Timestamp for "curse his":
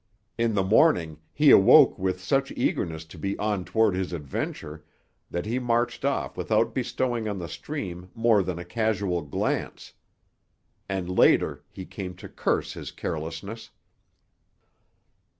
12.27-12.89